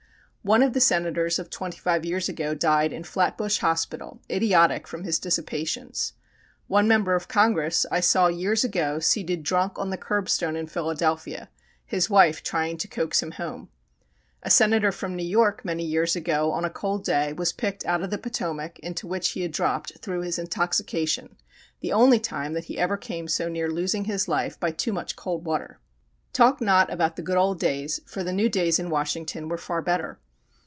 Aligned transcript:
One 0.43 0.63
of 0.63 0.73
the 0.73 0.79
Senators 0.81 1.37
of 1.37 1.51
twenty 1.51 1.77
five 1.77 2.03
years 2.03 2.27
ago 2.27 2.55
died 2.55 2.91
in 2.91 3.03
Flatbush 3.03 3.59
Hospital, 3.59 4.23
idiotic 4.27 4.87
from 4.87 5.03
his 5.03 5.19
dissipations. 5.19 6.13
One 6.65 6.87
member 6.87 7.13
of 7.13 7.27
Congress 7.27 7.85
I 7.91 7.99
saw 7.99 8.25
years 8.25 8.63
ago 8.63 8.97
seated 8.97 9.43
drunk 9.43 9.77
on 9.77 9.91
the 9.91 9.99
curbstone 9.99 10.55
in 10.55 10.65
Philadelphia, 10.65 11.47
his 11.85 12.09
wife 12.09 12.41
trying 12.41 12.77
to 12.79 12.87
coax 12.87 13.21
him 13.21 13.33
home. 13.33 13.69
A 14.41 14.49
Senator 14.49 14.91
from 14.91 15.15
New 15.15 15.21
York 15.21 15.63
many 15.63 15.85
years 15.85 16.15
ago 16.15 16.51
on 16.51 16.65
a 16.65 16.71
cold 16.71 17.03
day 17.05 17.33
was 17.33 17.53
picked 17.53 17.85
out 17.85 18.01
of 18.01 18.09
the 18.09 18.17
Potomac, 18.17 18.79
into 18.79 19.05
which 19.05 19.29
he 19.33 19.41
had 19.41 19.51
dropped 19.51 19.99
through 19.99 20.21
his 20.21 20.39
intoxication, 20.39 21.35
the 21.81 21.93
only 21.93 22.19
time 22.19 22.53
that 22.53 22.65
he 22.65 22.79
ever 22.79 22.97
came 22.97 23.27
so 23.27 23.47
near 23.47 23.69
losing 23.69 24.05
his 24.05 24.27
life 24.27 24.59
by 24.59 24.71
too 24.71 24.91
much 24.91 25.15
cold 25.15 25.45
water. 25.45 25.77
Talk 26.33 26.59
not 26.59 26.91
about 26.91 27.15
the 27.15 27.21
good 27.21 27.37
old 27.37 27.59
days, 27.59 27.99
for 28.07 28.23
the 28.23 28.33
new 28.33 28.49
days 28.49 28.79
in 28.79 28.89
Washington 28.89 29.47
were 29.47 29.59
far 29.59 29.83
better. 29.83 30.17